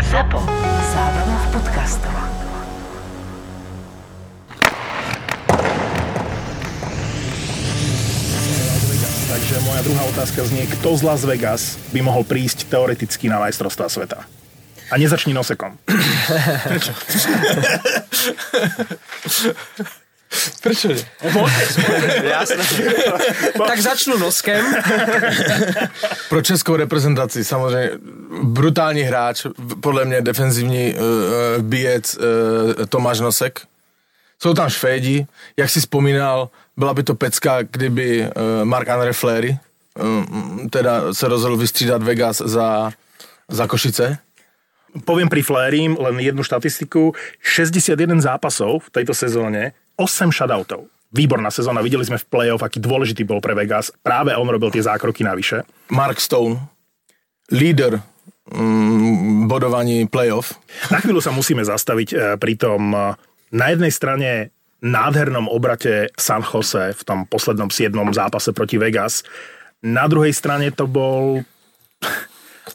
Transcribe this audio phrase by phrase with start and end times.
[0.00, 0.40] ZAPO.
[0.92, 2.16] Zábrná v podcastov.
[9.28, 13.92] Takže moja druhá otázka znie, kto z Las Vegas by mohol prísť teoreticky na majstrovstvá
[13.92, 14.24] sveta?
[14.88, 15.76] A nezačni nosekom.
[20.62, 21.04] Prečo nie?
[22.24, 22.64] Jasné.
[23.58, 24.64] tak začnú noskem.
[26.28, 27.90] Pro českou reprezentaci samozřejmě
[28.42, 29.46] brutální hráč,
[29.80, 33.60] podle mě defenzivní uh, bijec uh, Tomáš Nosek.
[34.38, 35.26] Jsou tam Švédi,
[35.56, 39.58] jak si vzpomínal, byla by to pecka, kdyby uh, Mark Andre Fleury
[40.00, 42.90] um, teda se rozhodl vystřídat Vegas za,
[43.48, 44.18] za Košice.
[44.92, 47.16] Poviem pri Flérim len jednu štatistiku.
[47.40, 50.88] 61 zápasov v tejto sezóne, 8 shutoutov.
[51.12, 53.92] Výborná sezóna, videli sme v play-off, aký dôležitý bol pre Vegas.
[54.00, 55.60] Práve on robil tie zákroky navyše.
[55.92, 56.56] Mark Stone,
[57.52, 58.00] líder
[58.48, 60.56] um, bodovaní playoff.
[60.88, 63.12] Na chvíľu sa musíme zastaviť e, pri tom e,
[63.52, 64.28] na jednej strane
[64.80, 67.92] nádhernom obrate San Jose v tom poslednom 7.
[68.16, 69.20] zápase proti Vegas.
[69.84, 71.44] Na druhej strane to bol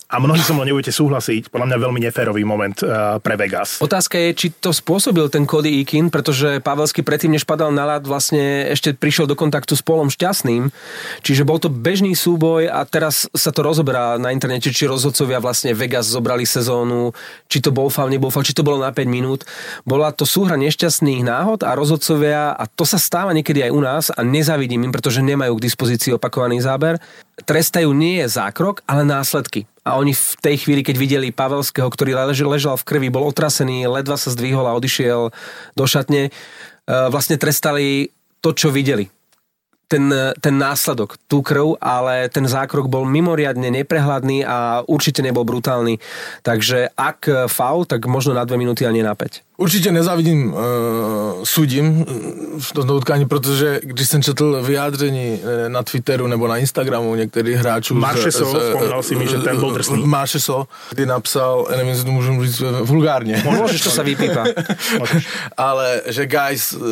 [0.07, 3.83] a mnohí so mnou nebudete súhlasiť, podľa mňa veľmi neférový moment uh, pre Vegas.
[3.83, 8.07] Otázka je, či to spôsobil ten Cody Ikin, pretože Pavelsky predtým, než padal na ľad,
[8.07, 10.71] vlastne ešte prišiel do kontaktu s Polom Šťastným.
[11.27, 15.75] Čiže bol to bežný súboj a teraz sa to rozoberá na internete, či rozhodcovia vlastne
[15.75, 17.11] Vegas zobrali sezónu,
[17.51, 19.43] či to bol faul, nebol faul, či to bolo na 5 minút.
[19.83, 24.03] Bola to súhra nešťastných náhod a rozhodcovia, a to sa stáva niekedy aj u nás
[24.15, 26.95] a nezavidím im, pretože nemajú k dispozícii opakovaný záber,
[27.45, 29.69] trestajú nie zákrok, ale následky.
[29.85, 33.87] A oni v tej chvíli, keď videli Pavelského, ktorý ležal, ležal v krvi, bol otrasený,
[33.87, 35.31] ledva sa zdvihol a odišiel
[35.77, 36.31] do šatne, e,
[37.13, 39.07] vlastne trestali to, čo videli
[39.87, 40.11] ten,
[40.43, 46.03] ten následok, tú krv, ale ten zákrok bol mimoriadne neprehľadný a určite nebol brutálny.
[46.43, 49.46] Takže ak faul, tak možno na dve minúty a nie na 5.
[49.57, 50.59] Určitě nezávidím uh,
[51.43, 52.05] sudím
[52.59, 57.95] v tomto utkání, protože když jsem četl vyjádření na Twitteru nebo na Instagramu některých hráčů...
[57.95, 60.03] Maršeso, vzpomínal si mi, že ten byl drsný.
[60.05, 63.43] Maršeso, kdy napsal, nevím, jestli to můžu říct vulgárně.
[63.45, 64.45] Můžeš, to se vypípa.
[65.57, 66.85] Ale že guys, uh,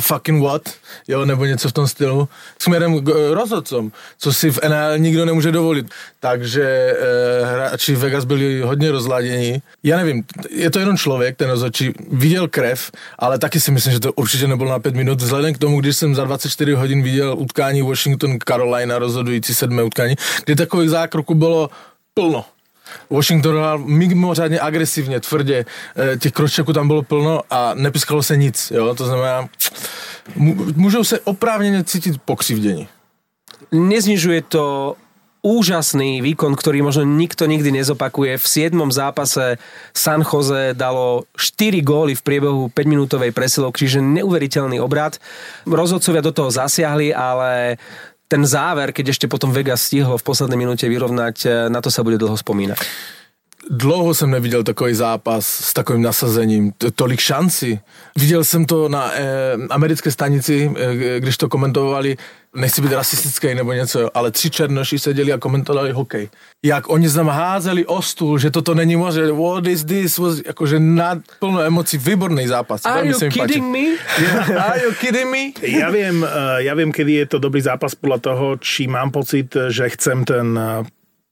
[0.00, 0.62] fucking what,
[1.08, 5.52] jo, nebo něco v tom stylu, směrem k rozhodcům, co si v NHL nikdo nemůže
[5.52, 5.86] dovolit.
[6.20, 6.96] Takže
[7.42, 9.62] uh, hráči Vegas byli hodně rozladění.
[9.82, 14.00] Já nevím, je to jenom člověk, ten rozhodčí, viděl krev, ale taky si myslím, že
[14.00, 15.22] to určitě nebylo na 5 minut.
[15.22, 20.14] Vzhledem k tomu, když jsem za 24 hodin viděl utkání Washington-Carolina, rozhodující sedmé utkání,
[20.44, 21.70] kdy takových zákroků bylo
[22.14, 22.44] plno.
[23.10, 25.64] Washington hrál mimořádně agresivně, tvrdě,
[25.96, 28.94] eh, těch kročeků tam bylo plno a nepiskalo se nic, jo?
[28.94, 29.48] to znamená,
[30.76, 32.88] můžou se oprávněně cítit pokřivdění.
[33.72, 34.96] Neznižuje to
[35.46, 38.34] úžasný výkon, ktorý možno nikto nikdy nezopakuje.
[38.34, 38.74] V 7.
[38.90, 39.62] zápase
[39.94, 45.22] San Jose dalo 4 góly v priebehu 5-minútovej presilovky, čiže neuveriteľný obrad.
[45.62, 47.78] Rozhodcovia do toho zasiahli, ale
[48.26, 52.18] ten záver, keď ešte potom Vegas stihlo v poslednej minúte vyrovnať, na to sa bude
[52.18, 52.82] dlho spomínať
[53.70, 57.80] dlouho jsem neviděl takový zápas s takovým nasazením, tolik šancí.
[58.16, 59.24] Viděl jsem to na eh,
[59.70, 62.16] americké stanici, eh, když to komentovali,
[62.56, 66.28] nechci být rasistický nebo něco, ale tři černoši seděli a komentovali hokej.
[66.64, 70.80] Jak oni znám házeli o stůl, že toto není možné, what is this, was, jakože
[70.80, 72.84] na plno emocí, výborný zápas.
[72.84, 74.00] Are you kidding me?
[74.20, 75.52] Yeah, are you kidding me?
[75.76, 79.52] Ja viem, eh, ja viem, kedy je to dobrý zápas podľa toho, či mám pocit,
[79.52, 80.86] že chcem ten eh,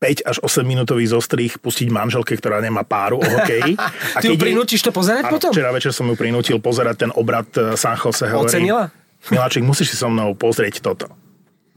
[0.05, 3.73] 5 až 8 minútový zostrih pustiť manželke, ktorá nemá páru o hokeji.
[4.17, 5.51] A Ty ju prinútiš to pozerať áno, potom?
[5.55, 8.29] Včera večer som ju prinútil pozerať ten obrad eh, San Jose.
[8.29, 9.04] Hovorí, Ocenila?
[9.31, 11.07] Miláčik, musíš si so mnou pozrieť toto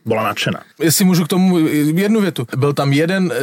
[0.07, 0.63] bola nadšená.
[0.79, 2.47] Jestli můžu k tomu jednu větu.
[2.57, 3.37] Byl tam jeden eh,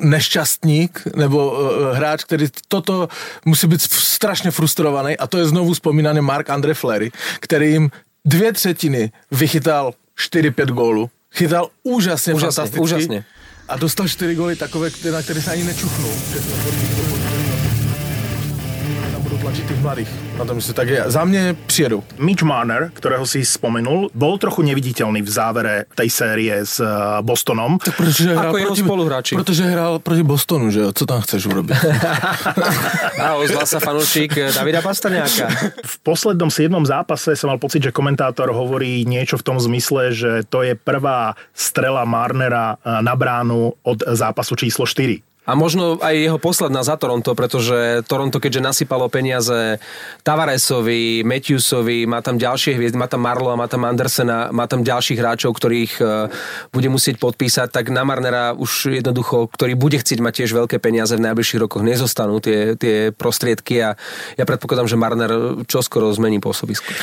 [0.00, 3.08] nešťastník nebo eh, hráč, který toto
[3.44, 7.90] musí být strašně frustrovaný a to je znovu vzpomínaný Mark Andre Flery, který jim
[8.24, 11.10] dvě třetiny vychytal 4-5 gólů.
[11.34, 12.80] Chytal úžasně, úžasně fantasticky.
[12.80, 13.24] Úžasně
[13.68, 16.10] a dostal 4 góly takové, na které se ani nečuchnou.
[19.50, 20.08] Tlačit těch mladých.
[20.38, 21.04] Na tom si tak je.
[21.06, 22.02] Za mě přijedou.
[22.18, 26.86] Mitch Marner, ktorého si spomenul, bol trochu neviditeľný v závere tej série s eh,
[27.26, 27.82] Bostonom.
[27.82, 29.32] Tak protože hrál Ako jeho proti, spoluhráči.
[29.34, 30.92] Protože hrál proti Bostonu, že jo?
[30.94, 31.76] Co tam chceš urobiť?
[33.26, 35.74] a ozval sa fanúšik Davida Pastrňáka.
[35.82, 36.70] V poslednom 7.
[36.86, 41.34] zápase som mal pocit, že komentátor hovorí niečo v tom zmysle, že to je prvá
[41.50, 45.29] strela Marnera eh, na bránu od zápasu číslo 4.
[45.50, 49.82] A možno aj jeho posledná za Toronto, pretože Toronto, keďže nasypalo peniaze
[50.22, 55.18] Tavaresovi, Matthewsovi, má tam ďalšie hviezdy, má tam Marloa, má tam Andersena, má tam ďalších
[55.18, 56.02] hráčov, ktorých e,
[56.70, 61.18] bude musieť podpísať, tak na Marnera už jednoducho, ktorý bude chcieť mať tiež veľké peniaze
[61.18, 63.98] v najbližších rokoch, nezostanú tie, tie prostriedky a
[64.38, 65.32] ja predpokladám, že Marner
[65.66, 66.94] čoskoro zmení pôsobisko.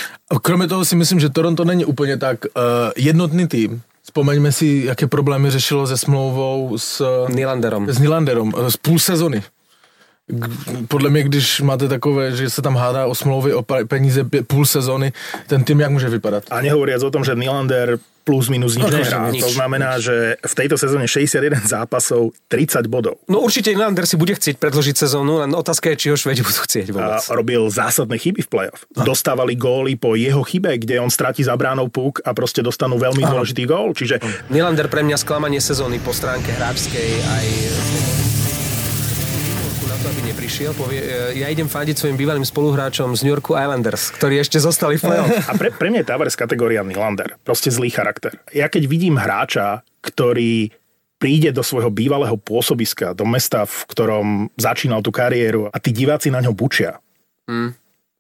[0.41, 2.51] Kromě toho si myslím, že Toronto není úplně tak uh,
[2.95, 3.81] jednotný tým.
[4.17, 7.87] Vzpomeňme si, jaké problémy řešilo se smlouvou s, Nylanderom.
[7.91, 9.43] s Nylanderom eh, z půl sezony.
[10.87, 15.13] Podle mě, když máte takové, že se tam hádá o smlouvy, o peníze půl sezony,
[15.47, 16.43] ten tým jak může vypadat?
[16.51, 19.31] A nehovoriac o tom, že Nylander plus minus nič No, nehrá.
[19.31, 19.39] nič.
[19.39, 23.23] To znamená, že v tejto sezóne 61 zápasov, 30 bodov.
[23.31, 26.59] No určite Nylander si bude chcieť predložiť sezónu, len otázka je, či ho Švedi budú
[26.59, 27.23] chcieť vôbec.
[27.23, 28.83] A robil zásadné chyby v play-off.
[28.91, 33.23] Dostávali góly po jeho chybe, kde on stratí za bránou puk a proste dostanú veľmi
[33.23, 33.95] dôležitý gól.
[33.95, 34.19] Čiže
[34.51, 37.45] Nylander pre mňa sklamanie sezóny po stránke hráčskej aj
[40.27, 44.59] neprišiel, povie, e, ja idem fandiť svojim bývalým spoluhráčom z New Yorku Islanders, ktorí ešte
[44.59, 45.31] zostali v play-off.
[45.47, 47.39] A pre, pre mňa je Tavares kategória Nylander.
[47.47, 48.35] Proste zlý charakter.
[48.51, 50.75] Ja keď vidím hráča, ktorý
[51.17, 56.29] príde do svojho bývalého pôsobiska, do mesta, v ktorom začínal tú kariéru a tí diváci
[56.29, 57.01] na ňo bučia.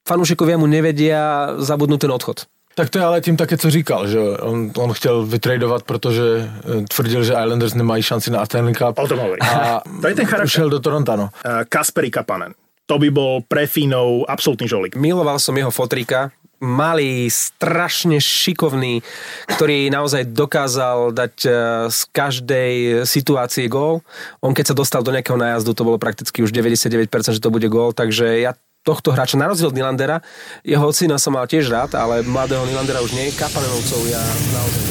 [0.07, 2.37] Fanúšikovia mu nevedia zabudnúť ten odchod.
[2.77, 6.85] Tak to je ale tím také, co říkal, že on, on chtěl vytradovat, protože eh,
[6.93, 8.99] tvrdil, že Islanders nemají šanci na Stanley Cup.
[8.99, 9.41] O tom hovorím.
[9.41, 10.45] A To je ten charakter.
[10.45, 11.23] ušel do Toronto, no.
[11.23, 12.53] Uh, Kasperi Kapanen.
[12.85, 14.95] To by bol pre Fínov absolútny žolík.
[14.95, 16.31] Miloval som jeho fotrika,
[16.63, 19.03] malý, strašne šikovný,
[19.51, 21.49] ktorý naozaj dokázal dať e,
[21.91, 22.73] z každej
[23.05, 24.01] situácie gól.
[24.39, 27.67] On keď sa dostal do nejakého nájazdu, to bolo prakticky už 99%, že to bude
[27.69, 28.57] gól, takže ja
[28.87, 30.23] tohto hráča, na rozdiel od Nylandera,
[30.63, 33.35] jeho syna som mal tiež rád, ale mladého Nylandera už nie.
[33.35, 34.23] Kapanenovcov ja
[34.55, 34.83] naozaj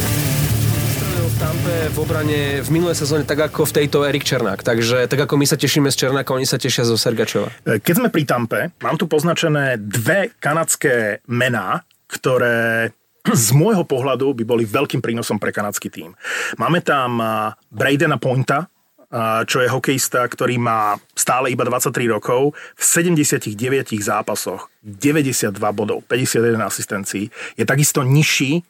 [1.27, 4.61] v Tampe v obrane v minulej sezóne tak ako v tejto Erik Černák.
[4.61, 7.51] Takže tak ako my sa tešíme z Černáka, oni sa tešia zo Sergačova.
[7.65, 12.93] E, Keď sme pri Tampe, mám tu poznačené dve kanadské mená, ktoré
[13.33, 16.15] z môjho pohľadu by boli veľkým prínosom pre kanadský tým.
[16.61, 17.19] Máme tam
[17.69, 18.71] Bradena Pointa,
[19.47, 23.55] čo je hokejista, ktorý má stále iba 23 rokov, v 79
[24.03, 28.67] zápasoch 92 bodov, 51 asistencií, je takisto nižší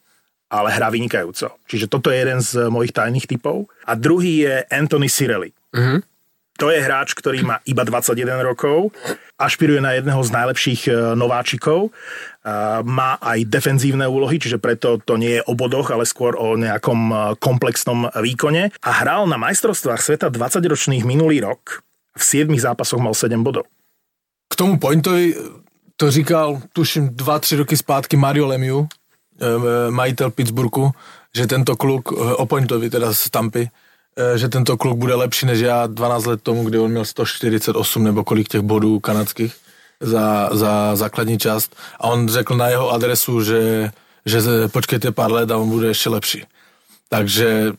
[0.46, 1.58] ale hrá vynikajúco.
[1.66, 3.66] Čiže toto je jeden z mojich tajných typov.
[3.82, 5.50] A druhý je Anthony Cirelli.
[6.56, 8.88] To je hráč, ktorý má iba 21 rokov,
[9.36, 11.92] ašpiruje na jedného z najlepších e, nováčikov,
[12.46, 16.56] a má aj defenzívne úlohy, čiže preto to nie je o bodoch, ale skôr o
[16.56, 18.72] nejakom e, komplexnom výkone.
[18.80, 21.84] A hral na majstrovstvách sveta 20-ročných minulý rok.
[22.16, 23.68] V 7 zápasoch mal 7 bodov.
[24.48, 25.36] K tomu Pointovi
[25.96, 30.92] to říkal, tuším, dva, tři roky zpátky Mario Lemieux, eh, majitel Pittsburghu,
[31.36, 33.68] že tento kluk, o Pointovi teda z Tampy,
[34.36, 38.24] že tento kluk bude lepší než já 12 let tomu, kdy on měl 148 nebo
[38.24, 39.56] kolik těch bodů kanadských
[40.00, 41.76] za, za základní část.
[42.00, 43.90] A on řekl na jeho adresu, že,
[44.26, 46.44] že počkejte pár let a on bude ještě lepší.
[47.08, 47.72] Takže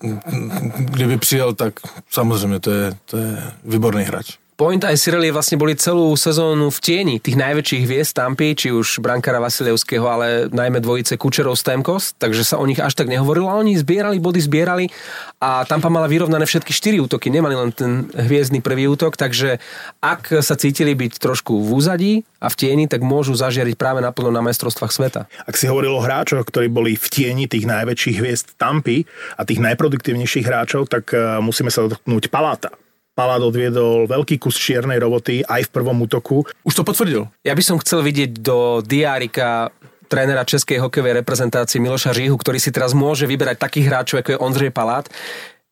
[0.78, 1.74] kdyby přijel, tak
[2.10, 4.38] samozřejmě to je, to je výborný hráč.
[4.57, 9.06] Point aj Cirelli vlastne boli celú sezónu v tieni tých najväčších hviezd Tampy, či už
[9.06, 13.69] Brankara Vasilevského, ale najmä dvojice Kučerov Stemkos, takže sa o nich až tak nehovorilo, ale
[13.69, 14.89] oni zbierali body, zbierali
[15.38, 19.62] a Tampa mala vyrovnané všetky štyri útoky, nemali len ten hviezdny prvý útok, takže
[20.01, 24.33] ak sa cítili byť trošku v úzadí a v tieni, tak môžu zažiariť práve naplno
[24.33, 25.30] na majstrovstvách sveta.
[25.45, 29.06] Ak si hovoril o hráčoch, ktorí boli v tieni tých najväčších hviezd Tampy
[29.38, 32.74] a tých najproduktívnejších hráčov, tak eh, musíme sa dotknúť Paláta.
[33.18, 36.46] Palát odviedol veľký kus čiernej roboty aj v prvom útoku.
[36.62, 37.25] Už to potvrdil.
[37.41, 39.74] Ja by som chcel vidieť do diárika
[40.06, 44.44] trénera Českej hokejovej reprezentácie Miloša Žíhu, ktorý si teraz môže vyberať takých hráčov, ako je
[44.46, 45.10] Ondřej Palát.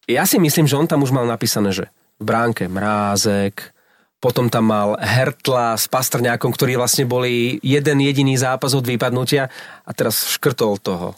[0.10, 3.75] Ja si myslím, že on tam už mal napísané, že v bránke Mrázek,
[4.17, 9.53] potom tam mal Hertla s Pastrňákom, ktorí vlastne boli jeden jediný zápas od vypadnutia
[9.86, 11.13] a teraz škrtol toho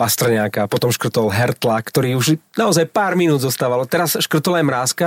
[0.00, 3.84] Pastrňáka, potom škrtol Hertla, ktorý už naozaj pár minút zostávalo.
[3.84, 5.06] Teraz škrtol aj Mrázka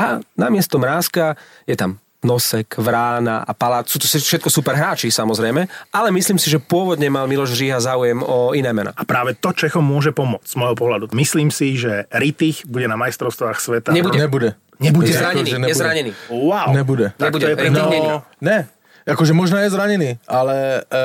[0.00, 1.36] a namiesto Mrázka
[1.68, 3.90] je tam Nosek, Vrána a Palác.
[3.92, 8.24] Sú to všetko super hráči samozrejme, ale myslím si, že pôvodne mal Miloš Žíha záujem
[8.24, 8.94] o iné mená.
[8.94, 11.04] A práve to Čechom môže pomôcť z môjho pohľadu.
[11.12, 13.90] Myslím si, že Ritich bude na majstrovstvách sveta.
[13.92, 14.16] Nebude.
[14.16, 14.48] Nebude.
[14.78, 15.12] Nebude.
[15.12, 16.10] Je zranený, je zranený.
[16.30, 16.72] Wow.
[16.72, 17.12] Nebude.
[17.18, 17.42] Tak Nebude.
[17.42, 17.98] to je pre není.
[18.40, 18.58] Ne,
[19.06, 20.98] jakože možná je zraněný, ale uh,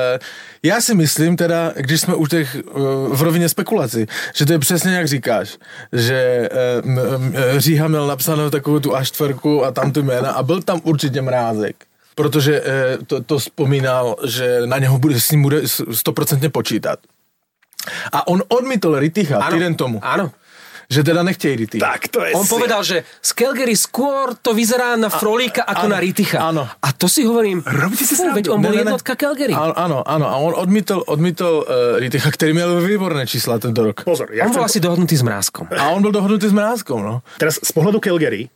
[0.64, 4.60] já si myslím teda, když jsme u těch uh, v rovině spekulací, že to je
[4.60, 5.58] přesně jak říkáš,
[5.94, 6.50] že
[6.84, 10.82] m, m, Říha měl napsanou takovou tu aštverku a tam ty jména a byl tam
[10.84, 11.76] určitě mrázek.
[12.16, 12.68] Protože uh,
[13.08, 15.62] to, to vzpomínal, že na něho bude, s ním bude
[15.92, 17.00] stoprocentně počítat.
[18.12, 20.00] A on odmítl Riticha týden tomu.
[20.04, 20.32] Áno.
[20.88, 21.78] Že teda nechtějí Rity.
[21.80, 25.86] Tak, to je On si- povedal, že z Calgary skôr to vyzerá na Frolíka ako
[25.88, 26.40] áno, na Riticha.
[26.40, 26.64] áno.
[26.64, 28.40] A to si hovorím, Robíte si fú, srandu.
[28.40, 28.84] veď on bol Ne, ne, ne.
[28.88, 29.52] jednotka Calgary.
[29.52, 30.26] Ano, ano, ano.
[30.32, 34.08] A on odmítl, odmítl uh, Riticha, který měl výborné čísla tento rok.
[34.08, 34.72] Pozor, ja on bol chcem...
[34.72, 35.68] asi dohodnutý s Mrázkom.
[35.76, 37.20] A on byl dohodnutý s Mrázkou, no.
[37.36, 38.48] Teraz z pohľadu Calgary,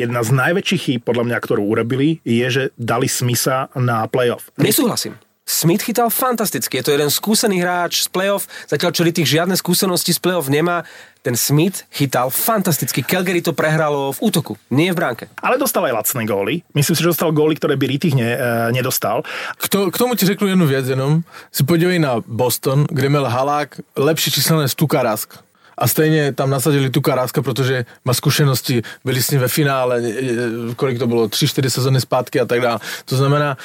[0.00, 4.48] jedna z najväčších chýb, podľa mňa, ktorú urobili, je, že dali Smitha na playoff.
[4.56, 5.16] Nesúhlasím.
[5.46, 6.82] Smith chytal fantasticky.
[6.82, 10.82] Je to jeden skúsený hráč z playoff, zatiaľ čo Rittich žiadne skúsenosti z playoff nemá.
[11.22, 13.06] Ten Smith chytal fantasticky.
[13.06, 15.24] Calgary to prehralo v útoku, nie v bránke.
[15.38, 16.66] Ale dostal aj lacné góly.
[16.74, 19.22] Myslím si, že dostal góly, ktoré by Rittich ne, e, nedostal.
[19.58, 21.22] K, to, k tomu ti řeknu jednu věc jenom.
[21.54, 25.45] Si podívej na Boston, kde měl Halák lepší čísla než Tuka Rask.
[25.78, 30.08] A stejně tam nasadili Tuka Raska, protože má zkušenosti, byli s ním ve finále, e,
[30.08, 32.78] e, kolik to bylo, 3-4 sezony zpátky a tak dále.
[33.04, 33.56] To znamená,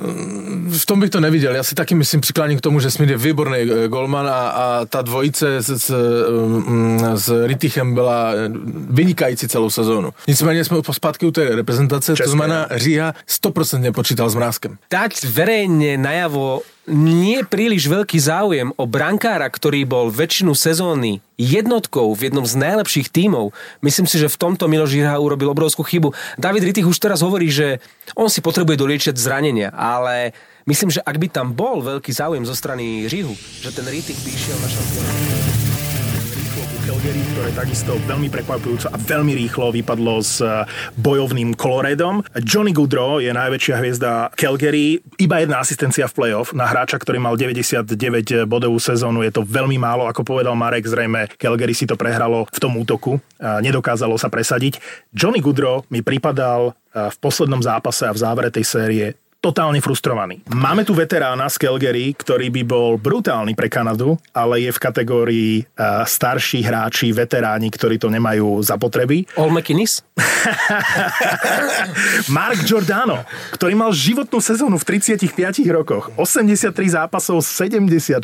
[0.00, 1.56] mm, v tom bych to neviděl.
[1.56, 4.84] Já si taky myslím, přikláním k tomu, že Smith je výborný e, golman a, a
[4.84, 5.90] ta dvojice s, s,
[6.68, 8.32] mm, s Rittichem byla
[8.90, 10.10] vynikající celou sezónu.
[10.26, 12.24] Nicméně jsme zpátky u té reprezentace, České.
[12.24, 14.78] to znamená, Říha 100% počítal s Mrázkem.
[14.90, 22.30] Dať verejne najavo nie príliš veľký záujem o brankára, ktorý bol väčšinu sezóny jednotkou v
[22.30, 23.56] jednom z najlepších tímov.
[23.80, 26.12] Myslím si, že v tomto Miloš Žirha urobil obrovskú chybu.
[26.36, 27.80] David Rittich už teraz hovorí, že
[28.14, 30.36] on si potrebuje doliečiť zranenia, ale
[30.68, 34.30] myslím, že ak by tam bol veľký záujem zo strany Žihu, že ten Rittich by
[34.30, 35.43] išiel na šampióna.
[36.84, 40.68] Calgary, ktoré takisto veľmi prekvapujúco a veľmi rýchlo vypadlo s eh,
[41.00, 42.20] bojovným Coloredom.
[42.44, 47.40] Johnny Goodrow je najväčšia hviezda Calgary, iba jedna asistencia v playoff na hráča, ktorý mal
[47.40, 49.24] 99 bodovú sezónu.
[49.24, 53.16] Je to veľmi málo, ako povedal Marek, zrejme Calgary si to prehralo v tom útoku,
[53.40, 54.76] a nedokázalo sa presadiť.
[55.08, 60.40] Johnny Goodrow mi pripadal eh, v poslednom zápase a v závere tej série totálne frustrovaný.
[60.56, 65.52] Máme tu veterána z Calgary, ktorý by bol brutálny pre Kanadu, ale je v kategórii
[65.60, 69.28] uh, starší hráči, veteráni, ktorí to nemajú zapotreby.
[69.36, 70.00] All McInnes?
[72.36, 73.20] Mark Giordano,
[73.52, 76.08] ktorý mal životnú sezónu v 35 rokoch.
[76.16, 78.16] 83 zápasov, 76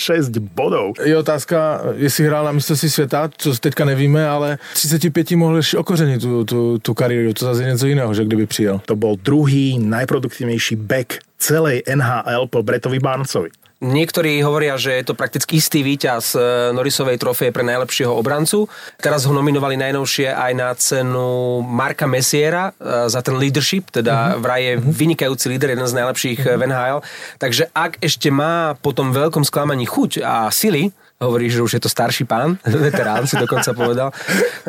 [0.57, 0.97] bodov.
[1.05, 6.23] Je otázka, jestli hrál na mistrovství světa, co teďka nevíme, ale 35 mohl ještě okořenit
[6.23, 8.81] tu, tu, tu kariéru, to zase je něco jiného, že kdyby přijel.
[8.87, 11.10] To bol druhý najproduktívnejší back
[11.41, 13.51] celej NHL po Bretovi Barnesovi.
[13.81, 16.39] Niektorí hovoria, že je to prakticky istý víťaz e,
[16.77, 18.69] Norrisovej trofeje pre najlepšieho obrancu.
[19.01, 24.45] Teraz ho nominovali najnovšie aj na cenu Marka Messiera e, za ten leadership, teda uh-huh.
[24.45, 26.61] vraj je vynikajúci líder, jeden z najlepších uh-huh.
[26.61, 27.01] v NHL.
[27.41, 31.83] Takže ak ešte má po tom veľkom sklamaní chuť a sily, hovorí, že už je
[31.85, 32.57] to starší pán,
[32.89, 34.09] veterán si dokonca povedal,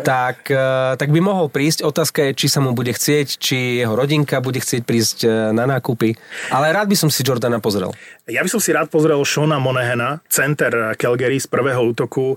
[0.03, 1.87] tak, e, tak by mohol prísť.
[1.87, 5.63] Otázka je, či sa mu bude chcieť, či jeho rodinka bude chcieť prísť e, na
[5.63, 6.11] nákupy.
[6.51, 7.95] Ale rád by som si Jordana pozrel.
[8.27, 12.35] Ja by som si rád pozrel Shona Monehena, center Calgary z prvého útoku,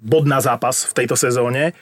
[0.00, 1.76] bod na zápas v tejto sezóne.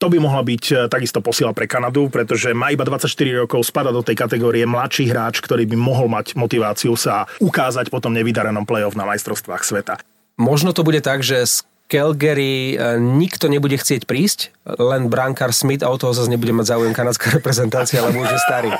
[0.00, 3.06] To by mohla byť e, takisto posila pre Kanadu, pretože má iba 24
[3.44, 8.00] rokov, spada do tej kategórie mladší hráč, ktorý by mohol mať motiváciu sa ukázať po
[8.00, 10.00] tom nevydarenom play-off na majstrovstvách sveta.
[10.42, 15.86] Možno to bude tak, že z Calgary e, nikto nebude chcieť prísť, len brankár Smith
[15.86, 18.70] a o toho zase nebude mať záujem kanadská reprezentácia, lebo už je starý.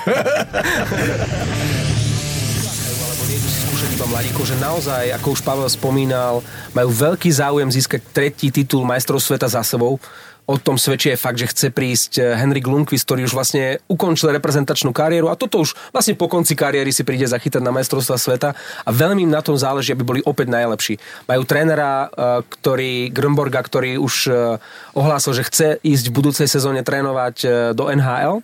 [3.92, 6.40] Iba mladíkov, že naozaj, ako už Pavel spomínal,
[6.73, 10.00] majú veľký záujem získať tretí titul majstrov sveta za sebou.
[10.42, 14.34] O tom svedčí aj fakt, že chce prísť eh, Henrik Lundqvist, ktorý už vlastne ukončil
[14.34, 18.50] reprezentačnú kariéru a toto už vlastne po konci kariéry si príde zachytať na majstrovstva sveta
[18.58, 20.94] a veľmi im na tom záleží, aby boli opäť najlepší.
[21.30, 24.58] Majú trénera, eh, ktorý, Grönborga, ktorý už eh,
[24.99, 28.42] ohlásil, že chce ísť v budúcej sezóne trénovať do NHL.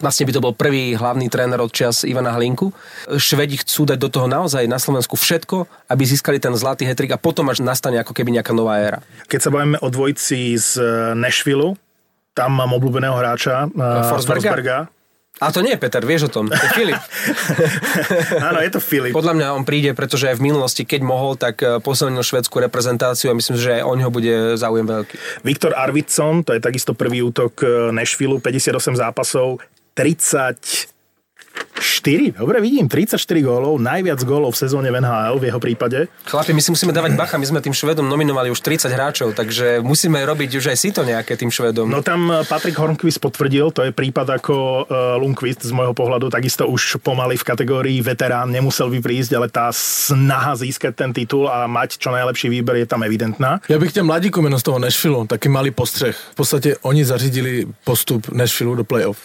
[0.00, 2.72] Vlastne by to bol prvý hlavný tréner od čas Ivana Hlinku.
[3.20, 7.20] Švedi chcú dať do toho naozaj na Slovensku všetko, aby získali ten zlatý hetrik a
[7.20, 8.98] potom až nastane ako keby nejaká nová éra.
[9.28, 10.80] Keď sa bavíme o dvojici z
[11.12, 11.76] Nashville,
[12.32, 14.48] tam mám obľúbeného hráča uh, Forsberga?
[14.48, 14.78] Forsberga.
[15.40, 16.52] A to nie je Peter, vieš o tom.
[16.52, 17.00] To je Filip.
[18.52, 19.16] Áno, je to Filip.
[19.16, 23.32] Podľa mňa on príde, pretože aj v minulosti, keď mohol, tak eh, posilnil švedskú reprezentáciu
[23.32, 25.16] a myslím, že aj o ňo bude záujem veľký.
[25.40, 33.42] Viktor Arvidsson, to je takisto prvý útok eh, Nashville, 58 zápasov, 34, dobre vidím, 34
[33.42, 36.08] gólov, najviac gólov v sezóne v NHL v jeho prípade.
[36.24, 39.80] Chlapi, my si musíme dávať bacha, my sme tým Švedom nominovali už 30 hráčov, takže
[39.82, 41.90] musíme robiť už aj si to nejaké tým Švedom.
[41.90, 46.30] No tam eh, Patrick Hornquist potvrdil, to je prípad ako uh, Lundqvist z môjho pohľadu,
[46.30, 51.50] takisto už pomaly v kategórii veterán nemusel by prísť, ale tá snaha získať ten titul
[51.50, 53.58] a mať čo najlepší výber je tam evidentná.
[53.68, 56.16] Já bych těm mladíkům jenom z toho Nashville taky malý postřeh.
[56.32, 59.18] V podstatě oni zařídili postup Nashville do playoff.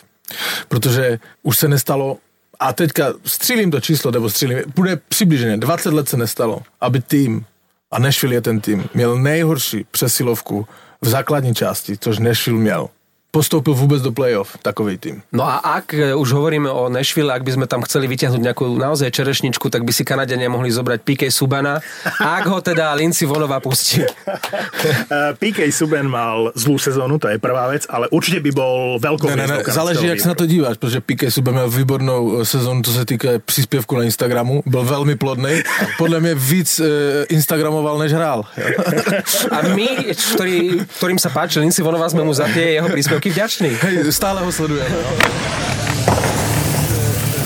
[0.67, 2.17] Protože už se nestalo,
[2.59, 7.45] a teďka střílím to číslo, nebo střílím, bude přibliženě, 20 let se nestalo, aby tým
[7.91, 10.67] a Nashville je ten tým, měl nejhorší přesilovku
[11.01, 12.89] v základní části, což Nashville měl.
[13.35, 15.21] Postoupil vůbec do playoff, takový tým.
[15.35, 18.63] No a ak e, už hovoríme o Nashville, ak by sme tam chceli vyťahnuť nejakú
[18.79, 21.83] naozaj čerešničku, tak by si Kanadenia mohli zobrať PK Subana,
[22.15, 24.07] ak ho teda Lindsay Vonova pustí.
[24.85, 29.27] Eh, PK Subban mal zlú sezónu, to je prvá vec, ale určite by bol veľkou
[29.27, 32.45] Ne, ne, ne, záleží, jak se na to díváš, protože Piqué Subban měl výbornou eh,
[32.45, 35.61] sezónu, co se týká příspěvku na Instagramu, byl velmi plodný.
[35.97, 36.81] Podle mě víc
[37.29, 38.45] Instagramoval, než hrál.
[39.51, 43.77] A my, ktorý, ktorým sa páči Lindsay Vonova, sme mu za tie jeho príspevky vďační.
[43.81, 44.89] Hej, stále ho sledujeme.
[44.89, 45.17] No.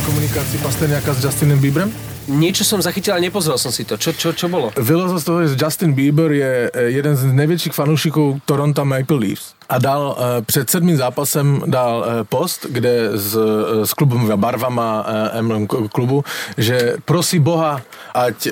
[0.06, 1.94] Komunikácii Pasterňáka s Justinem Bieberem?
[2.30, 3.98] Niečo som zachytil, ale nepozrel som si to.
[3.98, 4.70] Čo, čo, čo bolo?
[4.78, 9.58] Vylezl z toho, že Justin Bieber je eh, jeden z největších fanoušiků Toronto Maple Leafs
[9.70, 13.38] a dal eh, před sedmým zápasem dal eh, post, kde s,
[13.84, 16.24] s klubovými barvama emblem klubu,
[16.58, 17.82] že prosí Boha,
[18.14, 18.50] ať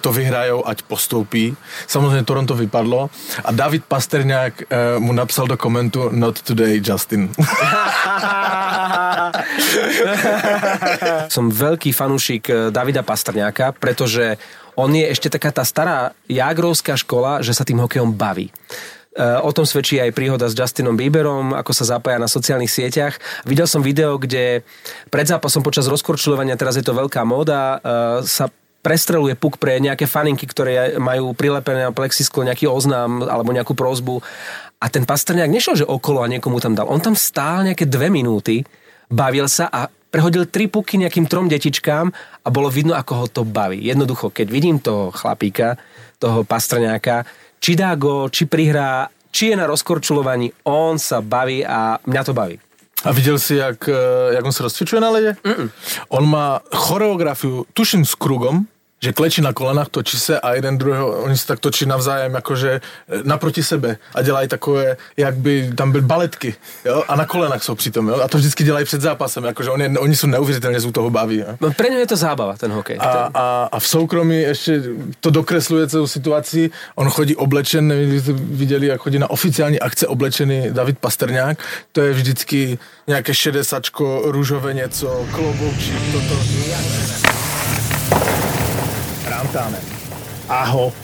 [0.00, 1.56] to vyhrajou, ať postoupí.
[1.86, 3.10] Samozřejmě Toronto vypadlo
[3.44, 4.62] a David Pasterňák
[4.98, 7.30] mu napsal do komentu Not today, Justin.
[11.34, 14.38] Som veľký fanúšik Davida Pastrňáka, pretože
[14.78, 18.48] on je ešte taká tá stará jágrovská škola, že sa tým hokejom baví.
[18.48, 18.52] E,
[19.42, 23.18] O tom svedčí aj príhoda s Justinom Bieberom, ako sa zapája na sociálnych sieťach.
[23.42, 24.62] Videl som video, kde
[25.10, 28.46] pred zápasom počas rozkorčulovania, teraz je to veľká móda, e, sa
[28.80, 34.24] prestreluje puk pre nejaké faninky, ktoré majú prilepené na plexisklo nejaký oznám alebo nejakú prozbu.
[34.80, 36.88] A ten Pastrňák nešiel, že okolo a niekomu tam dal.
[36.88, 38.64] On tam stál nejaké dve minúty,
[39.12, 42.10] bavil sa a prehodil tri puky nejakým trom detičkám
[42.44, 43.78] a bolo vidno, ako ho to baví.
[43.78, 45.78] Jednoducho, keď vidím toho chlapíka,
[46.18, 47.24] toho Pastrňáka,
[47.62, 52.34] či dá go, či prihrá, či je na rozkorčulovaní, on sa baví a mňa to
[52.34, 52.58] baví.
[53.04, 55.36] A viděl jsi, jak, eh, jak on se rozcvičuje na ledě?
[55.44, 55.70] Mm-mm.
[56.08, 58.66] On má choreografiu, tuším s krugom,
[59.02, 62.80] že klečí na kolenách, točí se a jeden druhého, oni se tak točí navzájem jakože
[63.08, 66.54] eh, naproti sebe a dělají takové, jak by tam byly baletky,
[66.84, 69.98] jo, a na kolenách jsou přitom, jo, a to vždycky dělají před zápasem, jakože oni,
[69.98, 71.46] oni jsou neuvěřitelně, jsou toho baví, jo.
[71.60, 72.96] No, Pre je to zábava, ten hokej.
[73.00, 74.82] A, a, a v soukromí ještě
[75.20, 76.70] to dokresluje celou situaci.
[76.94, 81.58] On chodí oblečen, nevím, jste viděli, jak chodí na oficiální akce oblečený David Pasterňák.
[81.92, 87.29] To je vždycky nějaké šedesačko, růžové něco, kloboučík, toto.
[89.50, 89.82] Rantáne,
[90.46, 90.94] Aho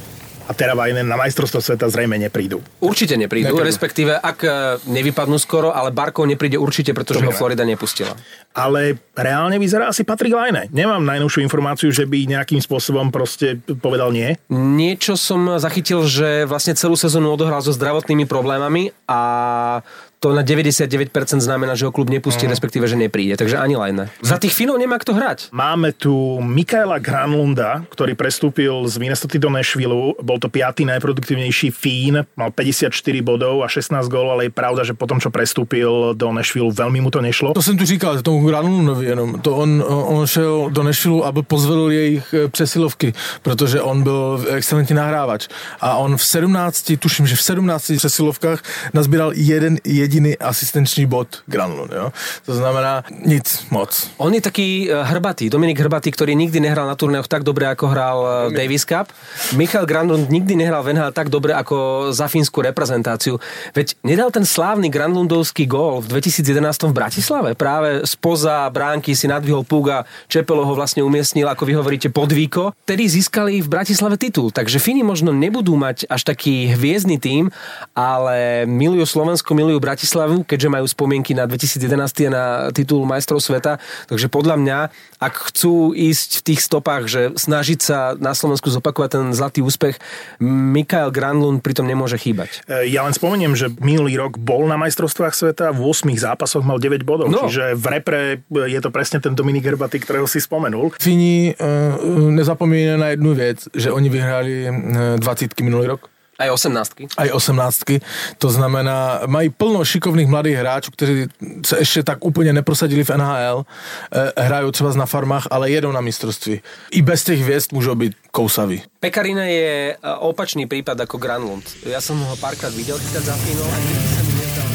[0.46, 2.62] a Teravainen na majstrovstvo sveta zrejme neprídu.
[2.78, 3.66] Určite neprídu, Neprídu.
[3.66, 4.50] respektíve ak e,
[4.86, 7.34] nevypadnú skoro, ale Barkov nepríde určite, pretože ho.
[7.34, 8.14] Florida nepustila.
[8.54, 10.70] Ale reálne vyzerá asi Patrick Laine.
[10.70, 14.38] Nemám najnovšiu informáciu, že by nejakým spôsobom proste povedal nie.
[14.46, 19.82] Niečo som zachytil, že vlastne celú sezónu odohral so zdravotnými problémami a
[20.26, 23.38] to na 99% znamená, že ho klub nepustí, respektíve, že nepríde.
[23.38, 24.10] Takže ani Lajne.
[24.26, 25.54] Za tých Finov nemá kto hrať.
[25.54, 30.18] Máme tu Mikaela Granlunda, ktorý prestúpil z Minnesota do Nashville.
[30.18, 32.90] Bol to piatý najproduktívnejší Fín, mal 54
[33.22, 37.14] bodov a 16 gólov, ale je pravda, že potom, čo prestúpil do Nashville, veľmi mu
[37.14, 37.54] to nešlo.
[37.54, 39.40] To jsem tu říkal, tomu Granulovi jenom.
[39.40, 43.12] To on, on šel do Nashville, aby pozvedl jejich eh, přesilovky,
[43.42, 45.48] protože on byl excelentní nahrávač.
[45.80, 48.62] A on v 17, tuším, že v 17 přesilovkách
[48.94, 51.92] nazbíral jeden jediný asistenční bod Granlund.
[51.92, 52.12] Jo?
[52.46, 54.10] To znamená nic moc.
[54.16, 57.84] On je taký e, hrbatý, Dominik Hrbatý, ktorý nikdy nehral na turnéoch tak dobre, ako
[57.88, 59.12] hral e, Davis Cup.
[59.54, 63.38] Michal Granlund nikdy nehral v NHL tak dobre, ako za fínsku reprezentáciu.
[63.72, 67.50] Veď nedal ten slávny Granlundovský gól v 2011 v Bratislave.
[67.54, 72.74] Práve spoza bránky si nadvihol Puga, Čepelo ho vlastne umiestnil, ako vy hovoríte, podvíko.
[72.84, 74.50] Tedy získali v Bratislave titul.
[74.50, 77.48] Takže Fíni možno nebudú mať až taký hviezdny tým,
[77.92, 83.80] ale milujú Slovensko, milujú Bratislavu, keďže majú spomienky na 2011 a na titul majstrov sveta.
[84.12, 84.78] Takže podľa mňa,
[85.16, 89.96] ak chcú ísť v tých stopách, že snažiť sa na Slovensku zopakovať ten zlatý úspech,
[90.44, 92.60] Mikael Granlund pritom nemôže chýbať.
[92.68, 96.76] E, Ja len spomeniem, že minulý rok bol na majstrovstvách sveta, v 8 zápasoch mal
[96.76, 97.48] 9 bodov, No.
[97.48, 98.20] čiže v repre
[98.52, 100.92] je to presne ten Dominik Herbaty, ktorého si spomenul.
[101.00, 101.96] Fini uh,
[102.36, 106.12] nezapomínají na jednu věc, že oni vyhráli uh, 20 minulý rok.
[106.38, 108.00] Aj 18 aj 18.
[108.38, 111.26] To znamená, mají plno šikovných mladých hráčů, kteří
[111.66, 113.64] se ještě tak úplně neprosadili v NHL,
[114.12, 116.60] eh, hrajou třeba na farmách, ale jedou na mistrovství.
[116.90, 118.82] I bez těch hvězd můžou být kousaví.
[119.00, 121.64] Pekarina je e, opačný prípad ako Granlund.
[121.86, 124.68] Ja som ho párkrát videl chytať za Fínov a nikdy mi nezdal.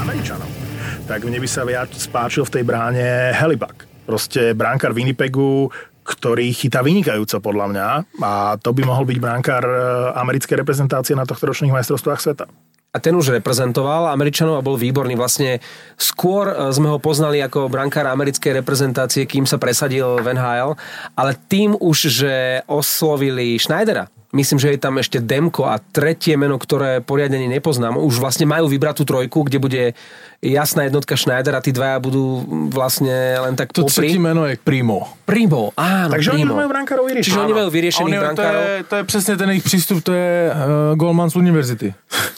[0.00, 0.50] Američanov,
[1.06, 3.84] tak mne by sa viac spáčil v tej bráne Helibak.
[4.08, 5.70] Proste bránkar Winnipegu,
[6.10, 7.86] ktorý chytá vynikajúco podľa mňa
[8.18, 9.74] a to by mohol byť bránkar e,
[10.18, 12.46] americkej reprezentácie na tohto ročných majstrovstvách sveta.
[12.90, 15.14] a ten už reprezentoval Američanov a bol výborný.
[15.14, 15.62] Vlastne
[15.94, 20.74] skôr e, sme ho poznali ako brankára americkej reprezentácie, kým sa presadil v NHL,
[21.14, 22.34] ale tým už, že
[22.66, 28.18] oslovili Schneidera, myslím, že je tam ešte Demko a tretie meno, ktoré poriadne nepoznám, už
[28.18, 29.82] vlastne majú vybrať tú trojku, kde bude
[30.40, 32.40] jasná jednotka Schneider a tí dvaja budú
[32.72, 34.08] vlastne len tak To popri.
[34.08, 35.08] třetí jméno je Primo.
[35.24, 36.56] Primo, áno, Takže oni Primo.
[36.56, 37.26] majú brankárov vyriešených.
[37.28, 38.60] Čiže oni majú vyriešených oni, to, brankárov.
[38.62, 41.94] je, to je přesně ten jejich přístup, to je uh, Goldman z univerzity.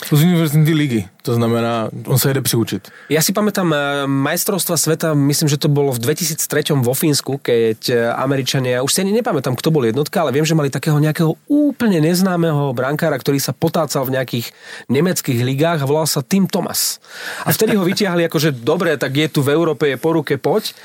[0.09, 1.05] Z univerzity ligy.
[1.23, 2.91] To znamená, on se jede přiučit.
[3.09, 7.79] Ja si pamätám eh, majstrovstva sveta, myslím, že to bolo v 2003 vo Fínsku, keď
[7.89, 11.39] eh, Američania, už si ani nepamätám, kto bol jednotka, ale viem, že mali takého nejakého
[11.47, 14.53] úplne neznámeho brankára, ktorý sa potácal v nejakých
[14.87, 17.03] nemeckých ligách a volal sa Tim Thomas.
[17.43, 20.39] A vtedy ho vytiahli ako, že dobre, tak je tu v Európe, je po ruke,
[20.39, 20.77] poď.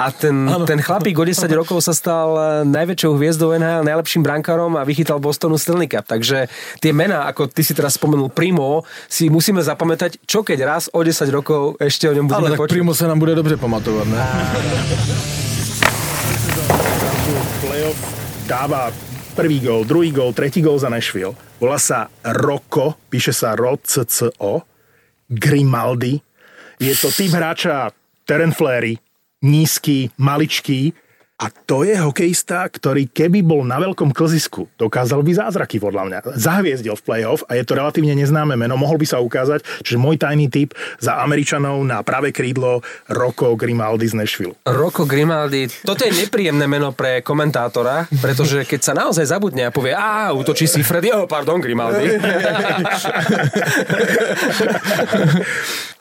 [0.00, 4.78] A ten, ten chlapík o 10 rokov sa stal eh, najväčšou hviezdou NHL, najlepším brankárom
[4.78, 6.08] a vychytal Bostonu Stanley Cup.
[6.08, 6.48] Takže
[6.80, 11.02] tie mená, ako ty si teraz spomenul Primo, si musíme zapamätať, čo keď raz o
[11.02, 12.74] 10 rokov ešte o ňom budeme Ale tak počuť.
[12.78, 14.20] Primo se nám bude dobře pamatovat, ne?
[17.60, 17.98] playoff
[18.46, 18.92] dáva
[19.36, 21.36] prvý gól, druhý gól, tretí gól za Nashville.
[21.60, 24.64] Volá sa Roko, píše sa ROCCO,
[25.28, 26.16] Grimaldi.
[26.80, 27.92] Je to typ hráča
[28.24, 28.96] Terren Flery,
[29.44, 30.96] nízky, maličký,
[31.36, 36.18] a to je hokejista, ktorý keby bol na veľkom klzisku, dokázal by zázraky podľa mňa.
[36.32, 40.16] Zahviezdil v playoff a je to relatívne neznáme meno, mohol by sa ukázať, čiže môj
[40.16, 42.80] tajný tip za Američanov na pravé krídlo
[43.12, 44.56] Roko Grimaldi z Nashville.
[44.64, 49.92] Rocco Grimaldi, toto je nepríjemné meno pre komentátora, pretože keď sa naozaj zabudne a povie,
[49.92, 52.16] a útočí si Freddy, oh, pardon, Grimaldi.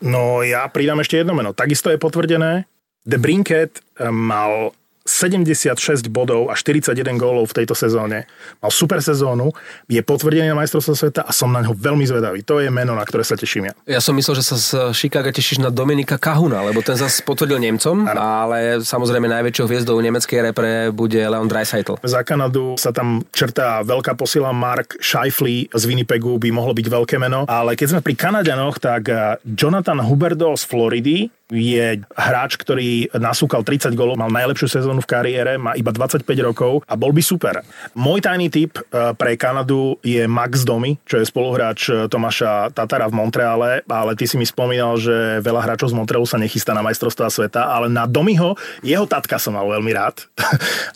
[0.06, 1.56] No ja pridám ešte jedno meno.
[1.56, 2.70] Takisto je potvrdené.
[3.10, 4.74] The Brinket eh, mal
[5.06, 8.26] 76 bodov a 41 gólov v tejto sezóne.
[8.58, 9.54] Mal super sezónu,
[9.86, 12.42] je potvrdený na majstrovstvo sveta a som na ňo veľmi zvedavý.
[12.50, 13.74] To je meno, na ktoré sa teším ja.
[13.86, 17.62] Ja som myslel, že sa z Chicaga tešíš na Dominika Kahuna, lebo ten zase potvrdil
[17.62, 22.02] Nemcom, ale samozrejme najväčšou hviezdou nemeckej repre bude Leon Dreisaitl.
[22.02, 27.16] Za Kanadu sa tam črtá veľká posila Mark Scheifele z Winnipegu, by mohlo byť veľké
[27.22, 27.46] meno.
[27.46, 31.18] Ale keď sme pri Kanadianoch, tak eh, Jonathan Huberdo z Floridy
[31.54, 36.82] je hráč, ktorý nasúkal 30 gólov, mal najlepšiu sezónu v kariére, má iba 25 rokov
[36.90, 37.62] a bol by super.
[37.94, 43.06] Môj tajný tip eh, pre Kanadu je Max Domi, čo je spoluhráč eh, Tomáša Tatara
[43.06, 46.82] v Montreale, ale ty si mi spomínal, že veľa hráčov z Montrealu sa nechystá na
[46.82, 50.26] majstrovstvá sveta, ale na Domiho, jeho tatka som mal veľmi rád.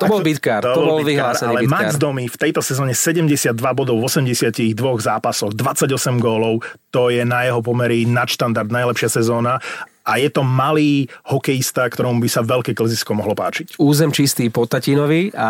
[0.01, 1.77] To bol bitkár, to bol bitkár, vyhlásený Ale bitkár.
[1.77, 7.45] Max Domi v tejto sezóne 72 bodov v 82 zápasoch, 28 gólov, to je na
[7.45, 9.61] jeho pomery nadštandard, najlepšia sezóna
[10.09, 13.77] a je to malý hokejista, ktorom by sa veľké klzisko mohlo páčiť.
[13.77, 15.49] Územ čistý po Tatinovi a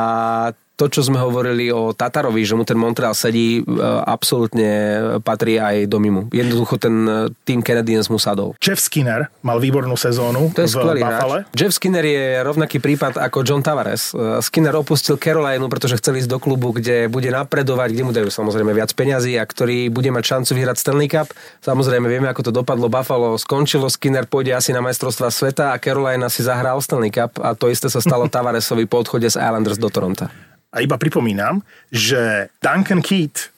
[0.79, 3.63] to, čo sme hovorili o Tatarovi, že mu ten Montreal sedí, e,
[4.07, 4.71] absolútne
[5.19, 6.31] patrí aj do mimu.
[6.31, 7.11] Jednoducho ten e,
[7.43, 8.55] tým Canadiens mu sadol.
[8.63, 11.43] Jeff Skinner mal výbornú sezónu To je v skvelý Buffale.
[11.43, 11.51] hráč.
[11.51, 14.15] Jeff Skinner je rovnaký prípad ako John Tavares.
[14.15, 18.31] E, Skinner opustil Carolinu, pretože chcel ísť do klubu, kde bude napredovať, kde mu dajú
[18.31, 21.27] samozrejme viac peňazí a ktorý bude mať šancu vyhrať Stanley Cup.
[21.59, 22.87] Samozrejme vieme, ako to dopadlo.
[22.87, 27.35] Buffalo skončilo, Skinner pôjde asi na majstrovstvá sveta a Carolina si zahrá o Stanley Cup
[27.43, 30.48] a to isté sa stalo Tavaresovi po odchode z Islanders do Toronto.
[30.69, 33.49] A iba pripomínam, že Duncan Keat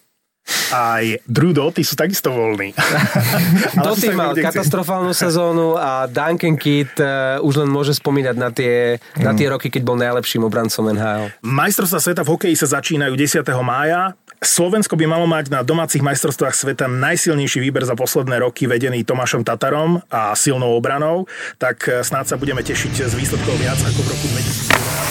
[0.71, 2.73] aj Drew Doughty sú takisto voľní.
[3.85, 7.07] Doty mal katastrofálnu sezónu a Duncan Keat uh,
[7.45, 11.31] už len môže spomínať na tie, na tie roky, keď bol najlepším obrancom NHL.
[11.45, 13.45] Majstrovstvá sveta v hokeji sa začínajú 10.
[13.61, 14.17] mája.
[14.41, 19.45] Slovensko by malo mať na domácich majstrovstvách sveta najsilnejší výber za posledné roky vedený Tomášom
[19.45, 21.29] Tatarom a silnou obranou,
[21.61, 25.10] tak eh, snáď sa budeme tešiť z výsledkov viac ako v roku 2011.